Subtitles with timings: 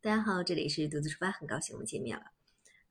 [0.00, 2.22] 大家好，这里是独自出发，很高兴我们见面了。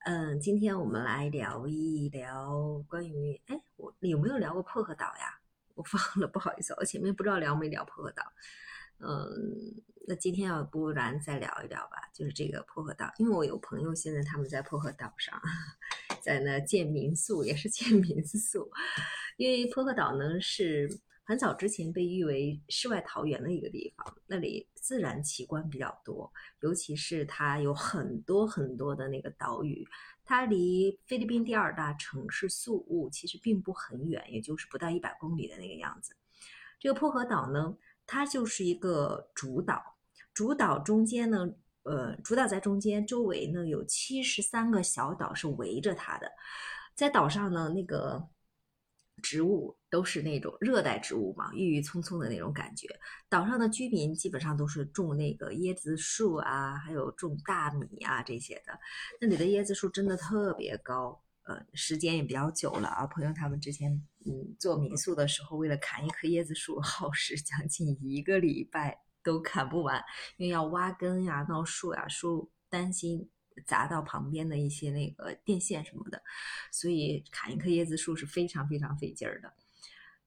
[0.06, 5.39] 嗯，今天我们来聊一聊关于，哎，我有没有聊过薄荷岛呀？
[5.75, 8.23] 我忘了，不好意思，我前面不知道聊没聊薄荷岛。
[8.99, 9.31] 嗯，
[10.05, 15.42] 那今天要不然再聊一聊吧，就是这个薄荷岛，因为我有朋友现在他们在薄荷岛上，
[16.21, 18.70] 在那建民宿，也是建民宿，
[19.38, 20.99] 因为薄荷岛呢是。
[21.27, 26.31] 很早之前被誉为世外桃源的一个地方，那里自然奇观比较多，
[26.62, 29.85] 尤其是它有很多很多的那个岛屿，
[30.23, 36.16] 它离菲律宾第二大城市宿务其实并不很远，也就是不到一百公里的那个样子。
[36.80, 39.98] 这个薄荷岛呢，它就是一个主岛，
[40.34, 46.32] 主岛中间呢，呃，主岛在中间，周围呢有七十三个小岛是围着它的，
[46.96, 48.30] 在岛上呢那个。
[49.21, 52.88] 植物都是那种热带植物嘛，郁郁葱葱的那种感觉。
[53.30, 58.80] 岛上的居民基本上都是种那个椰子树啊，还有种大米啊这些的。
[59.20, 63.07] 那里的椰子树真的特别高，呃，时间也比较久了啊。
[63.07, 63.91] 朋友他们之前
[64.25, 70.03] 嗯做民宿的时候，为了砍一棵椰子树，耗时将近一个礼拜都砍不完，
[70.37, 73.29] 因为要挖根呀、闹树呀，树担心。
[73.66, 76.22] 砸到旁边的一些那个电线什么的，
[76.72, 79.52] 所以砍一棵椰子树是非常非常费劲儿的。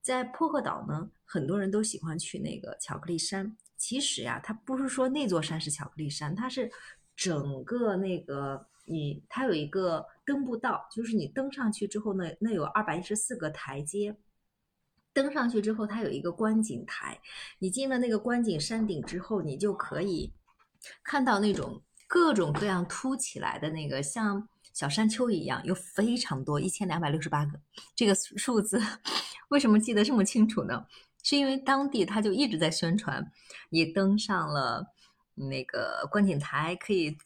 [0.02, 3.56] 在薄荷岛呢，很多人都喜欢去那个巧克力山。
[3.76, 6.70] 其实呀，它不是说那座山是巧克力山，它是
[7.14, 14.16] 整个那个你，它有一个登步道，就是你登上去之后呢，那有二百一十四个台阶。
[15.12, 17.20] 登上去之后，它有一个观景台。
[17.58, 20.32] 你进了那个观景山顶之后，你就可以
[21.02, 21.82] 看到那种。
[22.10, 27.52] 各种各样凸起来的那个像小山丘一样，有非常多，一千两百六十八个。
[27.94, 28.82] 这个数字
[29.50, 30.84] 为什么记得这么清楚呢？
[31.22, 33.24] 是因为当地他就一直在宣传，
[33.68, 34.84] 你登上了
[35.36, 37.16] 那个观景台，可以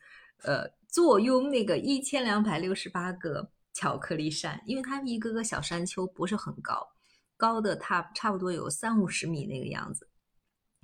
[0.43, 6.87] 呃坐拥那个一千两百六十八个巧克力山，因为它一个个小山丘不是很高，
[7.39, 10.11] 高的它差不多有三五十米那个样子。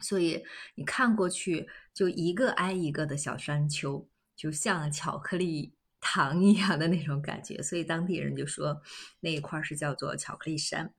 [0.00, 0.42] 所以
[0.74, 7.62] 你看过去，就一个挨一个的小山丘，就像巧克力糖一样的那种感觉。
[7.62, 8.80] 所以当地人就说
[9.20, 10.94] 那一块是叫做巧克力山，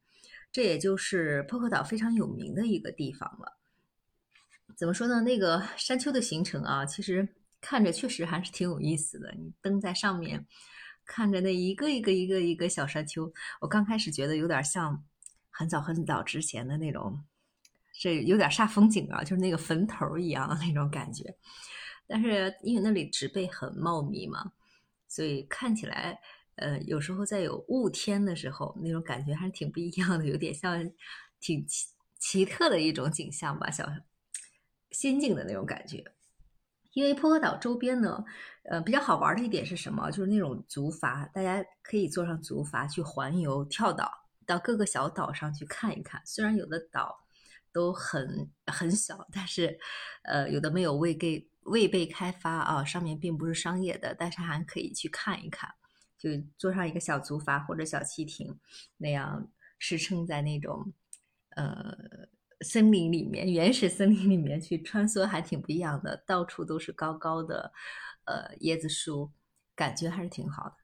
[0.52, 3.58] 这也就是薄荷岛非常有名的一个地方了。
[4.78, 5.22] 怎么说呢？
[5.22, 7.28] 那个山丘的形成啊，其实
[7.60, 9.34] 看着确实还是挺有意思的。
[9.38, 10.46] 你登在上面，
[11.06, 15.04] 看着那一个一个一个一个小山丘，我刚开始觉得有点像
[15.50, 17.24] 很早很早之前的那种。
[18.02, 21.24] 这有点煞风景啊，就是那个坟头一样的那种感觉。
[22.08, 24.54] 但是因为那里植被很茂密嘛，
[25.08, 26.20] 所以看起来，
[26.56, 30.84] 呃，有时候在有雾天的时候，那种感觉还是挺不一样的，有点像
[31.40, 33.88] 挺奇奇特的一种景象吧，小
[34.90, 36.04] 仙境的那种感觉。
[36.94, 38.26] 因为薄荷岛周边呢，
[38.64, 40.10] 呃，比较好玩的一点是什么？
[40.10, 44.12] 就是那种竹筏，大家可以坐上竹筏去环游、跳岛，
[44.48, 46.20] 到各个小岛上去看一看。
[46.26, 47.21] 虽然有的岛，
[47.74, 49.80] 都很很小，但是，
[50.24, 55.70] 呃，有的没有未给未被开发啊，上面并不是商业的，但是还可以去看一看，
[56.18, 58.60] 就坐上一个小竹筏或者小汽艇，
[58.98, 60.94] 那样驰骋在那种
[61.56, 61.96] 呃
[62.62, 67.72] 森林里面，原始森林里面去穿梭，还挺不一样的，到处都是高高的
[68.26, 69.32] 呃椰子树，
[69.76, 70.76] 感觉还是挺好的。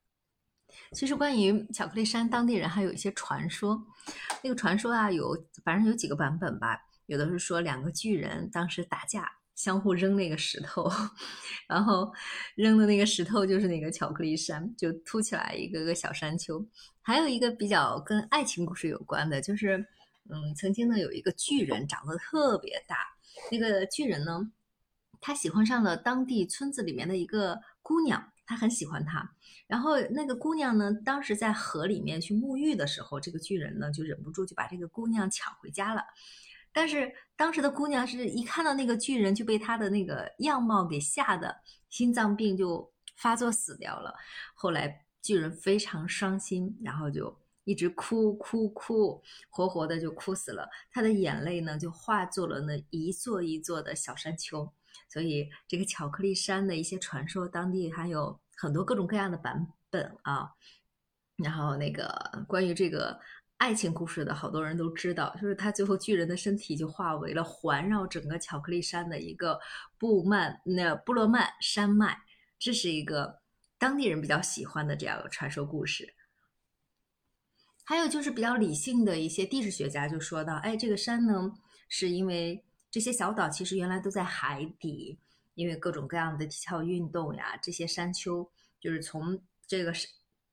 [0.92, 3.82] 其实关于巧克力山，当地人还有一些传说。
[4.44, 6.80] 那个传说啊，有反正有几个版本吧。
[7.08, 10.90] 有的是说两个巨人当时打架，相互扔那个石头，
[11.68, 12.14] 然后
[12.56, 16.66] 扔的那个石头就是那个巧克力山，就凸起来一个个小山丘。
[17.02, 19.78] 还有一个比较跟爱情故事有关的，就是
[20.30, 22.98] 嗯，曾经呢有一个巨人长得特别大，
[23.52, 24.52] 那个巨人呢，
[25.22, 28.32] 他喜欢上了当地村子里面的一个姑娘。
[28.48, 29.30] 他很喜欢她，
[29.68, 36.02] 然后那个姑娘呢，当时在河里面去沐浴的时候，这个巨人呢就忍不住就把这个姑娘抢回家了。
[36.72, 41.56] 但是当时的姑娘是一看到那个巨人就被他的那个样貌给吓得
[41.90, 44.14] 心脏病就发作死掉了。
[44.54, 50.70] 后来巨人非常伤心，然后就一直哭哭哭，活活的就哭死了。
[50.92, 54.72] 他的眼泪呢就化作了那一座一座的小山丘。
[55.18, 60.52] 所以，这个巧克力山的一些传说，当地还有很多各种各样的版本啊。
[61.38, 63.20] 然后，那个关于这个
[63.58, 69.60] 爱情故事的，好多人都知道，就是他最后巨人的身体就化为了环绕整个巧克力山的一个
[69.98, 72.20] 布曼那布罗曼山脉，
[72.60, 73.40] 这是一个
[73.80, 76.14] 当地人比较喜欢的这样的传说故事。
[77.84, 81.52] 还有就是比较理性的一些地质学家就说到，哎，这个山呢，
[81.90, 82.64] 是因为。
[82.90, 85.20] 这些小岛其实原来都在海底，
[85.56, 88.50] 因为各种各样的体操运动呀，这些山丘
[88.80, 90.08] 就是从这个是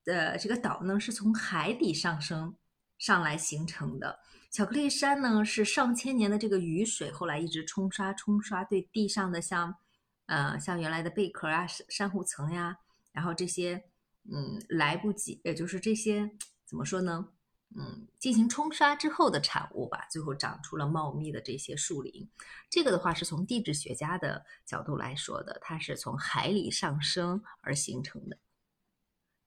[0.06, 2.54] 呃这个岛呢是从海底上升
[2.98, 4.18] 上来形成的。
[4.50, 9.74] 巧克力山呢是上千年的这个雨水后来一直冲刷冲刷，对地上的像
[10.26, 12.76] 呃像原来的贝壳啊、珊瑚层呀，
[13.12, 13.84] 然后这些
[14.32, 16.30] 嗯来不及，也就是这些
[16.64, 17.28] 怎么说呢？
[17.76, 22.30] 嗯，进行冲刷之后的产物吧，最后长出了茂密的这些树林。
[22.70, 28.38] 这个的话是从地质学家的角度来说的，它是从海里上升而形成的。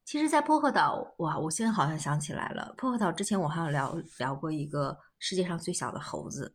[0.03, 6.53] 其实，在薄荷岛，哇，我现在好像想起来了，薄荷岛之前我好像聊聊过一个世界上最小的猴子，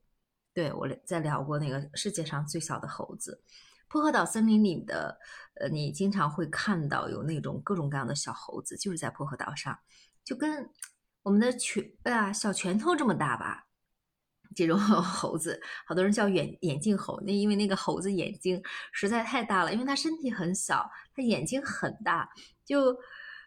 [0.53, 3.43] 对我在聊过那个世界上最小的猴子。
[3.89, 5.19] 薄荷岛森林里的，
[5.55, 9.79] 呃，你经常会看到有那种各种各样的小猴子，就是在薄荷岛上，
[10.23, 10.71] 就跟。
[11.23, 13.67] 我们的拳啊，小拳头这么大吧，
[14.55, 17.21] 这种 猴子，好多人叫眼眼镜猴。
[17.25, 18.61] 那因为那个猴子眼睛
[18.93, 22.29] 实在太大了，因为它身体很小，它眼睛很大，
[22.65, 22.97] 就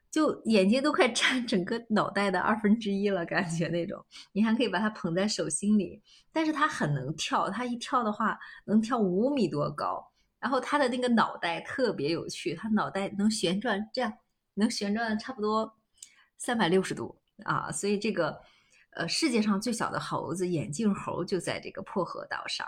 [0.10, 4.04] 就眼睛都快占整个脑袋的二分之一了，感觉那种。
[4.32, 6.02] 你还可以把它捧在手心里，
[6.32, 10.12] 但是它很能跳，它一跳的话能跳五米多高。
[10.40, 14.14] 然后它的那个脑袋特别有趣，它脑袋能旋转，这样
[14.54, 15.78] 能旋转差不多
[16.38, 17.20] 三百六十度。
[17.44, 18.40] 啊，所以这个，
[18.92, 22.66] 呃，世界上最小的猴子眼镜猴就在这个破河岛上，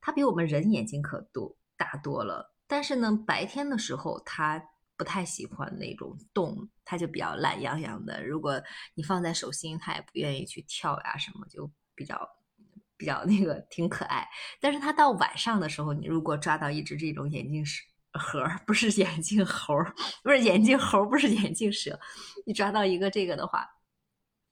[0.00, 2.54] 它比我们人眼睛可多大多了。
[2.66, 4.62] 但是呢，白天的时候它
[4.96, 8.24] 不太喜欢那种动，它就比较懒洋洋的。
[8.24, 8.62] 如果
[8.94, 12.28] 你放在手心，它也不愿意去跳呀什么，就比较
[12.96, 14.26] 比较那个挺可爱。
[14.60, 17.82] 但是它到晚上的时候，你如果抓到一只这种眼镜蛇，
[18.64, 19.74] 不是眼镜猴，
[20.22, 21.98] 不是眼镜猴， 不是眼镜蛇，
[22.46, 23.68] 你抓到一个这个的话。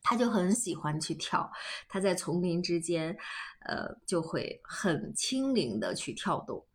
[0.03, 1.51] 他就很喜欢去跳，
[1.89, 3.17] 他在丛林之间，
[3.61, 6.67] 呃，就会很轻灵的去跳动，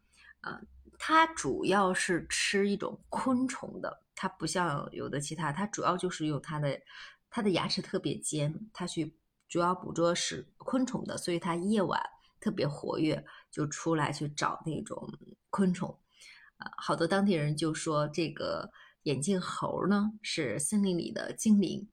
[0.42, 0.60] 呃，
[0.98, 6.80] 它主要是吃一种昆虫的，它不像有的其他，它主要就是用它的，
[7.30, 9.14] 它的牙齿特别尖，它去
[9.50, 12.02] 主要捕捉是昆虫的，所以它夜晚
[12.40, 15.08] 特别活跃，就出来去找那种
[15.50, 15.90] 昆虫，
[16.58, 18.72] 啊，好多当地人就说这个
[19.04, 21.88] 眼镜猴呢是森林里的精灵。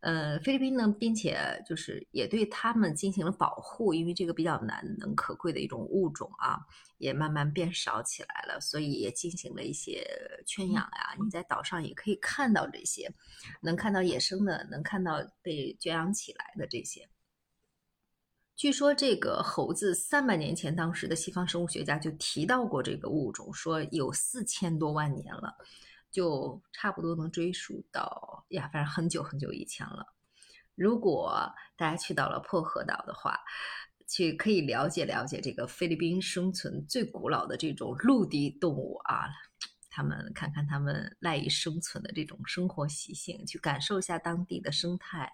[0.00, 6.60] 呃，菲律宾呢，并且就是也对他们进行了保护，因为这个比较难能可贵的一种物种啊，
[6.98, 10.06] 也慢慢变少起来了，所以也进行了一些
[10.46, 11.16] 圈养呀。
[11.18, 13.12] 你在岛上也可以看到这些，
[13.62, 17.08] 能看到野生的，能看到被圈养起来的这些。
[18.54, 25.56] 据说这个猴子三百年前，当时的西方生物学家就提到过这个物种，说有四千多万年了。
[26.10, 30.06] 就差不多能追溯到呀，反正很久很久以前了。
[30.74, 33.38] 如果大家去到了薄荷岛的话，
[34.08, 39.26] 去可以了解了解这个菲律宾生存最古老的这种陆地动物啊，
[39.96, 45.32] 他们看看他们赖以生存的这种生活习性，去感受一下当地的生态，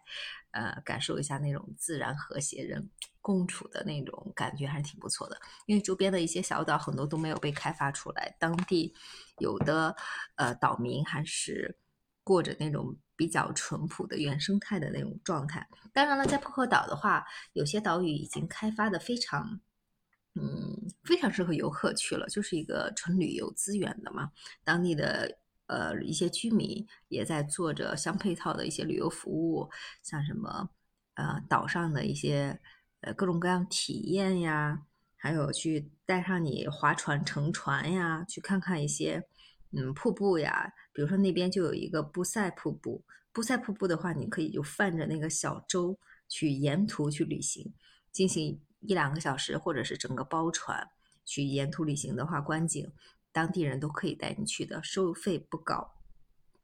[0.52, 2.88] 呃，感受一下那种自然和谐人
[3.20, 5.36] 共处的那种感觉，还是挺不错的。
[5.66, 8.94] 因为周边的一些小岛很多都没有被开发出来，当地。
[9.38, 9.96] 有的
[10.36, 11.76] 呃岛民还是
[12.22, 15.66] 过着那种比较淳朴的原生态的那种状态。
[15.92, 19.58] 当然了，在薄荷岛的话，有些岛屿已经开发的非常，
[20.34, 20.61] 嗯，
[21.04, 24.30] 非常适合游客去了，就是一个纯旅游资源的嘛。
[24.64, 29.70] 当地的呃一些居民也在做着相配套的一些旅游服务，
[30.02, 30.70] 像什么
[31.14, 32.60] 呃岛上的一些
[33.00, 34.82] 呃各种各样体验呀。
[35.16, 39.24] 还有去带上你划船乘船呀，去看看一些
[39.70, 43.04] 嗯瀑布呀，比如说那边就有一个布塞瀑布。
[43.32, 45.96] 布塞瀑布的话，你可以就泛着那个小舟
[46.28, 47.72] 去沿途去旅行，
[48.10, 50.88] 进行一两个小时，或者是整个包船
[51.24, 52.92] 去沿途旅行的话，观景
[53.32, 55.94] 当地人都可以带你去的，收费不高。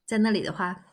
[0.04, 0.84] 在那里的话。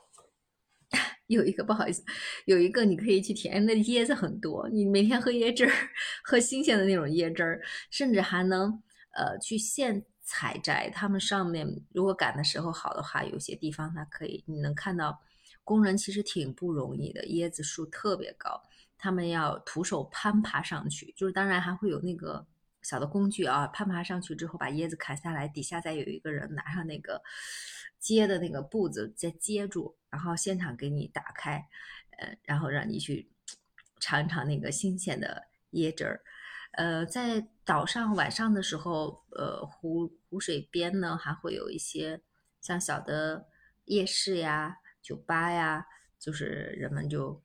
[1.27, 2.03] 有一个不好意思，
[2.45, 5.71] 有一个你可以去体验，那椰子很多，你每天喝椰汁儿，
[6.23, 8.83] 喝新鲜的那种椰汁儿，甚至还能
[9.17, 10.87] 呃去现采摘。
[10.91, 15.19] 他们上面如果赶的时候好的话，有些地方它可以，你能看到
[15.63, 18.61] 工人其实挺不容易的，椰子树特别高，
[19.05, 22.43] 他们要徒手攀爬上去，就是当然还会有那个
[22.81, 27.21] 小的工具啊，攀爬上去之后把椰子砍下来，底下再有一个人拿上那个。
[27.97, 31.67] 接的那个布子再接住，然后现场给你打开，
[32.19, 33.31] 呃，然后让你去
[33.99, 36.21] 尝一尝那个新鲜的椰汁儿。
[36.73, 42.21] 呃，在岛上晚上的时候，呃，湖湖水边呢还会有一些
[42.61, 43.47] 像小的
[43.85, 45.87] 夜市呀、酒吧呀，
[46.19, 47.41] 就是人们就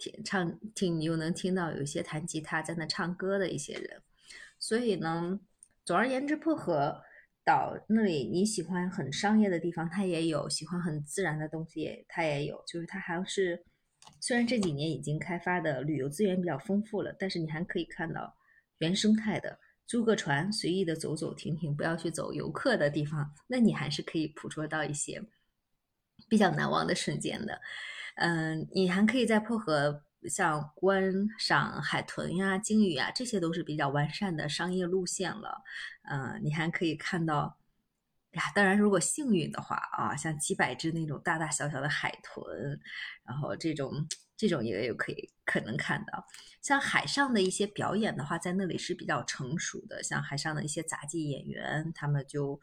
[0.00, 4.02] 听唱听，你又能听到有一些弹吉他在那唱歌的一些人。
[4.58, 5.38] 所以呢，
[5.84, 7.02] 总而言之，薄荷。
[7.42, 12.62] 岛那里你喜欢很商业的地方，它也有；喜欢很自然的东西，它也有。
[12.66, 13.64] 就是它还是，
[14.20, 18.36] 虽然这几年已经开发的旅游资源比较丰富了，但是你还可以看到
[18.78, 25.20] 原生态的，租个船随意的走走停停，不要去走游客的地方，那你还是可以捕捉到一些
[26.28, 27.58] 比较难忘的瞬间的。
[28.16, 30.02] 嗯，你还可以在破荷。
[30.28, 31.02] 像观
[31.38, 35.62] 赏海豚呀、鲸鱼啊，这些都是比较完善的商业路线了。
[36.10, 37.56] 嗯，你还可以看到
[38.32, 42.78] 呀，当然如果幸运的话啊，像几百只那种大大小小的海豚，
[43.24, 46.22] 然后这种这种也有可以可能看到。
[46.60, 52.60] 像海上的一些表演的话，在那里是比较成熟的，像海上的一些杂技演员，他们就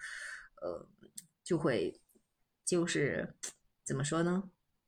[0.62, 0.88] 呃
[1.44, 2.00] 就会
[2.64, 3.36] 就是
[3.84, 4.44] 怎么说呢？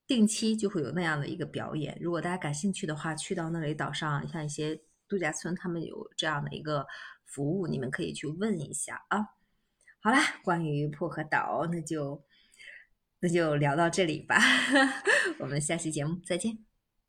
[0.09, 6.83] 定期就会有那样的一个表演，如果大家感兴趣的话，去到那里岛上，像一些度假村，他们有这样的一个
[7.27, 9.19] 服务，你们可以去问一下啊。
[10.01, 12.25] 好啦，关于薄荷岛，那就
[13.19, 14.39] 那就聊到这里吧，
[15.37, 16.68] 我们下期节目再见。